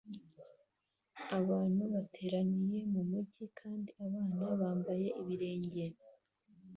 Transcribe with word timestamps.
Abantu 1.39 1.81
bateraniye 1.93 2.79
mumujyi 2.93 3.45
kandi 3.59 3.89
abana 4.05 4.41
bambaye 4.61 5.07
ibirenge 5.19 5.83